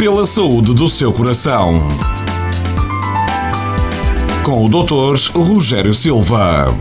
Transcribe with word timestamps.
pela 0.00 0.24
saúde 0.24 0.72
do 0.72 0.88
seu 0.88 1.12
coração. 1.12 1.86
Com 4.42 4.64
o 4.64 4.66
Dr. 4.66 5.38
Rogério 5.38 5.94
Silva. 5.94 6.74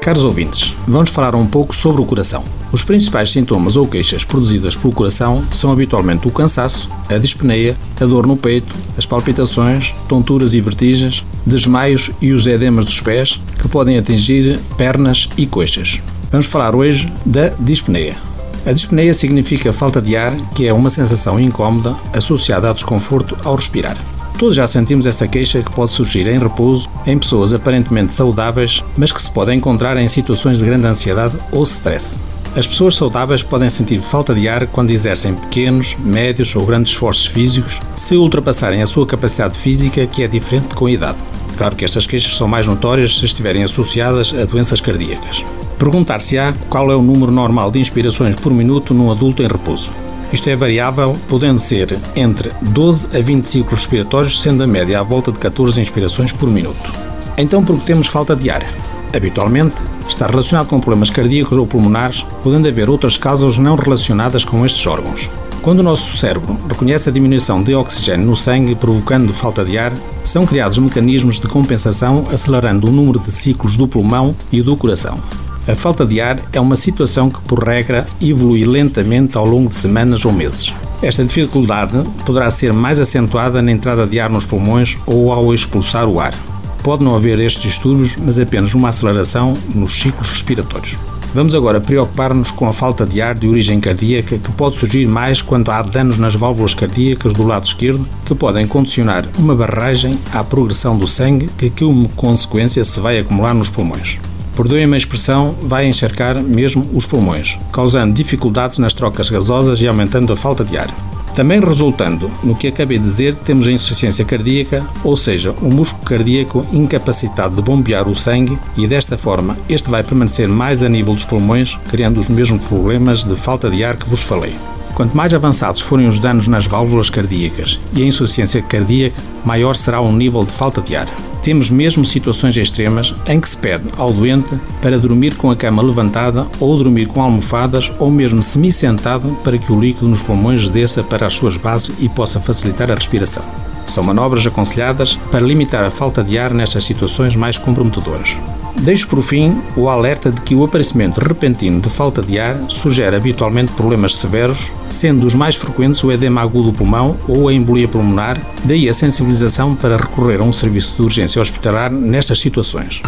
Caros 0.00 0.24
ouvintes, 0.24 0.74
vamos 0.84 1.10
falar 1.10 1.36
um 1.36 1.46
pouco 1.46 1.76
sobre 1.76 2.02
o 2.02 2.04
coração. 2.04 2.42
Os 2.72 2.82
principais 2.82 3.30
sintomas 3.30 3.76
ou 3.76 3.86
queixas 3.86 4.24
produzidas 4.24 4.74
pelo 4.74 4.92
coração 4.92 5.44
são 5.52 5.70
habitualmente 5.70 6.26
o 6.26 6.32
cansaço, 6.32 6.88
a 7.08 7.18
dispneia, 7.18 7.76
a 8.00 8.04
dor 8.04 8.26
no 8.26 8.36
peito, 8.36 8.74
as 8.98 9.06
palpitações, 9.06 9.94
tonturas 10.08 10.54
e 10.54 10.60
vertigens, 10.60 11.24
desmaios 11.46 12.10
e 12.20 12.32
os 12.32 12.48
edemas 12.48 12.84
dos 12.84 13.00
pés, 13.00 13.38
que 13.60 13.68
podem 13.68 13.96
atingir 13.96 14.58
pernas 14.76 15.28
e 15.36 15.46
coxas. 15.46 15.98
Vamos 16.32 16.46
falar 16.46 16.74
hoje 16.74 17.06
da 17.24 17.50
dispneia. 17.60 18.31
A 18.64 18.72
dispneia 18.72 19.12
significa 19.12 19.72
falta 19.72 20.00
de 20.00 20.16
ar, 20.16 20.34
que 20.54 20.68
é 20.68 20.72
uma 20.72 20.88
sensação 20.88 21.38
incómoda 21.40 21.96
associada 22.12 22.70
a 22.70 22.72
desconforto 22.72 23.36
ao 23.44 23.56
respirar. 23.56 23.96
Todos 24.38 24.54
já 24.54 24.66
sentimos 24.66 25.06
essa 25.06 25.26
queixa 25.26 25.62
que 25.62 25.70
pode 25.72 25.90
surgir 25.90 26.26
em 26.28 26.38
repouso 26.38 26.88
em 27.06 27.18
pessoas 27.18 27.52
aparentemente 27.52 28.14
saudáveis, 28.14 28.82
mas 28.96 29.10
que 29.10 29.20
se 29.20 29.30
pode 29.30 29.52
encontrar 29.52 29.96
em 29.96 30.06
situações 30.06 30.60
de 30.60 30.64
grande 30.64 30.86
ansiedade 30.86 31.36
ou 31.50 31.64
stress. 31.64 32.18
As 32.54 32.66
pessoas 32.66 32.94
saudáveis 32.94 33.42
podem 33.42 33.70
sentir 33.70 34.00
falta 34.00 34.34
de 34.34 34.48
ar 34.48 34.66
quando 34.66 34.90
exercem 34.90 35.34
pequenos, 35.34 35.96
médios 35.98 36.54
ou 36.54 36.64
grandes 36.66 36.92
esforços 36.92 37.26
físicos, 37.26 37.80
se 37.96 38.14
ultrapassarem 38.14 38.82
a 38.82 38.86
sua 38.86 39.06
capacidade 39.06 39.56
física, 39.56 40.06
que 40.06 40.22
é 40.22 40.28
diferente 40.28 40.74
com 40.74 40.86
a 40.86 40.90
idade. 40.90 41.18
Claro 41.62 41.76
que 41.76 41.84
estas 41.84 42.06
queixas 42.06 42.36
são 42.36 42.48
mais 42.48 42.66
notórias 42.66 43.16
se 43.16 43.24
estiverem 43.24 43.62
associadas 43.62 44.34
a 44.36 44.44
doenças 44.44 44.80
cardíacas. 44.80 45.44
Perguntar-se-á 45.78 46.52
qual 46.68 46.90
é 46.90 46.96
o 46.96 47.00
número 47.00 47.30
normal 47.30 47.70
de 47.70 47.78
inspirações 47.78 48.34
por 48.34 48.52
minuto 48.52 48.92
num 48.92 49.12
adulto 49.12 49.44
em 49.44 49.46
repouso. 49.46 49.92
Isto 50.32 50.50
é 50.50 50.56
variável, 50.56 51.16
podendo 51.28 51.60
ser 51.60 51.96
entre 52.16 52.50
12 52.62 53.16
a 53.16 53.20
20 53.20 53.44
ciclos 53.44 53.78
respiratórios, 53.78 54.42
sendo 54.42 54.64
a 54.64 54.66
média 54.66 54.98
à 54.98 55.04
volta 55.04 55.30
de 55.30 55.38
14 55.38 55.80
inspirações 55.80 56.32
por 56.32 56.50
minuto. 56.50 56.92
Então, 57.38 57.64
por 57.64 57.78
que 57.78 57.86
temos 57.86 58.08
falta 58.08 58.34
de 58.34 58.50
ar? 58.50 58.66
Habitualmente, 59.14 59.76
está 60.08 60.26
relacionado 60.26 60.66
com 60.66 60.80
problemas 60.80 61.10
cardíacos 61.10 61.56
ou 61.56 61.64
pulmonares, 61.64 62.26
podendo 62.42 62.66
haver 62.66 62.90
outras 62.90 63.16
causas 63.16 63.56
não 63.56 63.76
relacionadas 63.76 64.44
com 64.44 64.66
estes 64.66 64.84
órgãos. 64.84 65.30
Quando 65.62 65.78
o 65.78 65.82
nosso 65.84 66.16
cérebro 66.16 66.58
reconhece 66.68 67.08
a 67.08 67.12
diminuição 67.12 67.62
de 67.62 67.72
oxigênio 67.72 68.26
no 68.26 68.34
sangue 68.34 68.74
provocando 68.74 69.32
falta 69.32 69.64
de 69.64 69.78
ar, 69.78 69.92
são 70.24 70.44
criados 70.44 70.76
mecanismos 70.76 71.38
de 71.38 71.46
compensação 71.46 72.26
acelerando 72.32 72.88
o 72.88 72.90
número 72.90 73.20
de 73.20 73.30
ciclos 73.30 73.76
do 73.76 73.86
pulmão 73.86 74.34
e 74.50 74.60
do 74.60 74.76
coração. 74.76 75.20
A 75.68 75.76
falta 75.76 76.04
de 76.04 76.20
ar 76.20 76.40
é 76.52 76.58
uma 76.58 76.74
situação 76.74 77.30
que, 77.30 77.40
por 77.42 77.62
regra, 77.62 78.04
evolui 78.20 78.64
lentamente 78.64 79.38
ao 79.38 79.46
longo 79.46 79.68
de 79.68 79.76
semanas 79.76 80.24
ou 80.24 80.32
meses. 80.32 80.74
Esta 81.00 81.22
dificuldade 81.22 82.02
poderá 82.26 82.50
ser 82.50 82.72
mais 82.72 82.98
acentuada 82.98 83.62
na 83.62 83.70
entrada 83.70 84.04
de 84.04 84.18
ar 84.18 84.28
nos 84.28 84.44
pulmões 84.44 84.98
ou 85.06 85.30
ao 85.32 85.54
expulsar 85.54 86.08
o 86.08 86.18
ar. 86.18 86.34
Pode 86.82 87.04
não 87.04 87.14
haver 87.14 87.38
estes 87.38 87.62
distúrbios, 87.62 88.16
mas 88.16 88.40
apenas 88.40 88.74
uma 88.74 88.88
aceleração 88.88 89.56
nos 89.72 89.94
ciclos 89.94 90.28
respiratórios. 90.28 90.98
Vamos 91.34 91.54
agora 91.54 91.80
preocupar-nos 91.80 92.50
com 92.50 92.68
a 92.68 92.74
falta 92.74 93.06
de 93.06 93.22
ar 93.22 93.34
de 93.34 93.48
origem 93.48 93.80
cardíaca 93.80 94.36
que 94.36 94.52
pode 94.52 94.76
surgir 94.76 95.06
mais 95.06 95.40
quando 95.40 95.70
há 95.70 95.80
danos 95.80 96.18
nas 96.18 96.34
válvulas 96.34 96.74
cardíacas 96.74 97.32
do 97.32 97.42
lado 97.42 97.64
esquerdo 97.64 98.06
que 98.26 98.34
podem 98.34 98.66
condicionar 98.66 99.26
uma 99.38 99.56
barragem 99.56 100.18
à 100.30 100.44
progressão 100.44 100.94
do 100.96 101.06
sangue 101.06 101.48
que, 101.56 101.70
como 101.70 102.08
consequência, 102.10 102.84
se 102.84 103.00
vai 103.00 103.18
acumular 103.18 103.54
nos 103.54 103.70
pulmões 103.70 104.18
perdoem-me 104.54 104.94
a 104.94 104.98
expressão, 104.98 105.54
vai 105.62 105.86
encharcar 105.86 106.42
mesmo 106.42 106.86
os 106.92 107.06
pulmões, 107.06 107.58
causando 107.72 108.12
dificuldades 108.12 108.78
nas 108.78 108.92
trocas 108.92 109.30
gasosas 109.30 109.80
e 109.80 109.88
aumentando 109.88 110.30
a 110.32 110.36
falta 110.36 110.62
de 110.62 110.76
ar. 110.76 110.88
Também 111.34 111.60
resultando 111.60 112.30
no 112.44 112.54
que 112.54 112.66
acabei 112.66 112.98
de 112.98 113.04
dizer, 113.04 113.34
temos 113.34 113.66
a 113.66 113.72
insuficiência 113.72 114.24
cardíaca, 114.24 114.86
ou 115.02 115.16
seja, 115.16 115.52
o 115.62 115.70
músculo 115.70 116.04
cardíaco 116.04 116.66
incapacitado 116.72 117.56
de 117.56 117.62
bombear 117.62 118.06
o 118.06 118.14
sangue 118.14 118.58
e 118.76 118.86
desta 118.86 119.16
forma 119.16 119.56
este 119.68 119.88
vai 119.88 120.02
permanecer 120.02 120.46
mais 120.46 120.82
a 120.82 120.88
nível 120.88 121.14
dos 121.14 121.24
pulmões, 121.24 121.78
criando 121.88 122.20
os 122.20 122.28
mesmos 122.28 122.62
problemas 122.62 123.24
de 123.24 123.34
falta 123.34 123.70
de 123.70 123.82
ar 123.82 123.96
que 123.96 124.08
vos 124.08 124.22
falei. 124.22 124.54
Quanto 124.94 125.16
mais 125.16 125.32
avançados 125.32 125.80
forem 125.80 126.06
os 126.06 126.18
danos 126.18 126.46
nas 126.46 126.66
válvulas 126.66 127.08
cardíacas 127.08 127.80
e 127.94 128.02
a 128.02 128.06
insuficiência 128.06 128.60
cardíaca, 128.60 129.22
maior 129.44 129.74
será 129.74 130.00
o 130.00 130.12
nível 130.12 130.44
de 130.44 130.52
falta 130.52 130.80
de 130.80 130.94
ar. 130.94 131.08
Temos 131.42 131.70
mesmo 131.70 132.04
situações 132.04 132.56
extremas 132.56 133.12
em 133.26 133.40
que 133.40 133.48
se 133.48 133.56
pede 133.56 133.88
ao 133.96 134.12
doente 134.12 134.54
para 134.80 134.98
dormir 134.98 135.34
com 135.34 135.50
a 135.50 135.56
cama 135.56 135.82
levantada 135.82 136.46
ou 136.60 136.76
dormir 136.76 137.06
com 137.06 137.20
almofadas 137.20 137.90
ou 137.98 138.10
mesmo 138.10 138.40
semi-sentado 138.40 139.28
para 139.42 139.58
que 139.58 139.72
o 139.72 139.80
líquido 139.80 140.08
nos 140.08 140.22
pulmões 140.22 140.68
desça 140.68 141.02
para 141.02 141.26
as 141.26 141.34
suas 141.34 141.56
bases 141.56 141.92
e 141.98 142.08
possa 142.08 142.38
facilitar 142.38 142.90
a 142.90 142.94
respiração. 142.94 143.42
São 143.86 144.04
manobras 144.04 144.46
aconselhadas 144.46 145.16
para 145.32 145.44
limitar 145.44 145.84
a 145.84 145.90
falta 145.90 146.22
de 146.22 146.38
ar 146.38 146.54
nestas 146.54 146.84
situações 146.84 147.34
mais 147.34 147.58
comprometedoras. 147.58 148.36
Deixo 148.80 149.06
por 149.06 149.22
fim 149.22 149.60
o 149.76 149.88
alerta 149.88 150.30
de 150.30 150.40
que 150.40 150.54
o 150.54 150.64
aparecimento 150.64 151.20
repentino 151.20 151.80
de 151.80 151.88
falta 151.88 152.22
de 152.22 152.38
ar 152.38 152.56
sugere 152.68 153.14
habitualmente 153.14 153.72
problemas 153.72 154.16
severos, 154.16 154.70
sendo 154.90 155.26
os 155.26 155.34
mais 155.34 155.54
frequentes 155.54 156.02
o 156.02 156.10
edema 156.10 156.40
agudo 156.40 156.70
do 156.70 156.78
pulmão 156.78 157.16
ou 157.28 157.48
a 157.48 157.52
embolia 157.52 157.86
pulmonar, 157.86 158.40
daí 158.64 158.88
a 158.88 158.92
sensibilização 158.92 159.74
para 159.74 159.96
recorrer 159.96 160.40
a 160.40 160.44
um 160.44 160.52
serviço 160.52 160.96
de 160.96 161.02
urgência 161.02 161.40
hospitalar 161.40 161.90
nestas 161.90 162.40
situações. 162.40 163.02